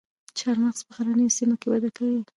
[0.37, 2.21] چهارمغز په غرنیو سیمو کې وده کوي